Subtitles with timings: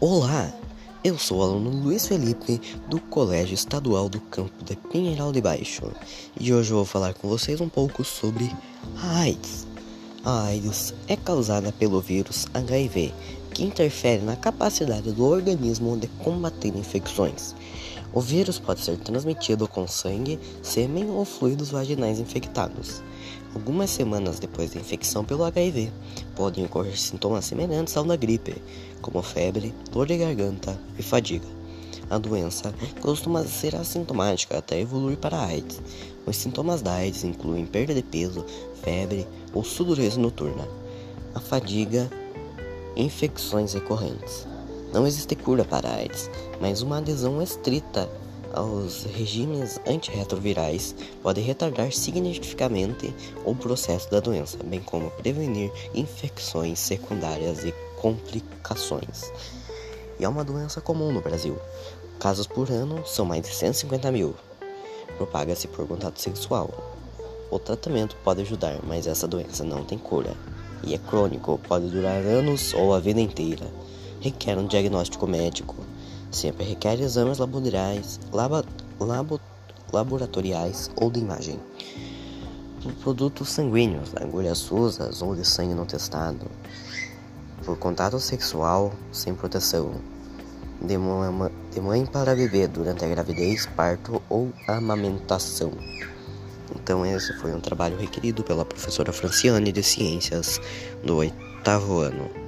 [0.00, 0.52] Olá,
[1.04, 5.90] eu sou o aluno Luiz Felipe do Colégio Estadual do Campo de Pinheiral de Baixo
[6.38, 8.50] e hoje eu vou falar com vocês um pouco sobre
[9.00, 9.66] a AIDS.
[10.24, 13.14] A AIDS é causada pelo vírus HIV,
[13.54, 17.54] que interfere na capacidade do organismo de combater infecções.
[18.12, 23.02] O vírus pode ser transmitido com sangue, sêmen ou fluidos vaginais infectados.
[23.54, 25.92] Algumas semanas depois da infecção pelo HIV,
[26.34, 28.56] podem ocorrer sintomas semelhantes ao da gripe,
[29.00, 31.46] como febre, dor de garganta e fadiga.
[32.10, 35.80] A doença costuma ser assintomática até evoluir para a AIDS.
[36.26, 38.44] Os sintomas da AIDS incluem perda de peso,
[38.82, 40.68] febre ou sudorese noturna.
[41.34, 42.10] A fadiga,
[42.96, 44.46] infecções recorrentes.
[44.92, 46.30] Não existe cura para a AIDS,
[46.60, 48.08] mas uma adesão estrita
[48.54, 53.12] aos regimes antirretrovirais pode retardar significativamente
[53.44, 59.32] o processo da doença, bem como prevenir infecções secundárias e complicações.
[60.18, 61.58] E é uma doença comum no Brasil.
[62.20, 64.34] Casos por ano são mais de 150 mil.
[65.16, 66.70] Propaga-se por contato sexual.
[67.50, 70.36] O tratamento pode ajudar, mas essa doença não tem cura.
[70.86, 73.66] E é crônico, pode durar anos ou a vida inteira
[74.24, 75.76] requer um diagnóstico médico,
[76.30, 78.64] sempre requer exames laboratoriais, labo,
[78.98, 79.38] labo,
[79.92, 81.60] laboratoriais ou de imagem.
[83.02, 86.50] Produtos sanguíneos, agulhas susas ou de sangue não testado,
[87.66, 89.92] por contato sexual sem proteção,
[90.80, 90.94] de,
[91.74, 95.70] de mãe para bebê durante a gravidez, parto ou amamentação.
[96.84, 100.60] Então esse foi um trabalho requerido pela professora Franciane de Ciências
[101.02, 102.43] do oitavo ano.